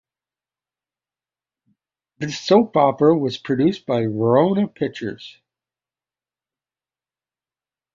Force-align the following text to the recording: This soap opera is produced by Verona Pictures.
This 2.17 2.39
soap 2.39 2.75
opera 2.75 3.23
is 3.25 3.37
produced 3.37 3.85
by 3.85 4.07
Verona 4.07 4.67
Pictures. 4.67 5.37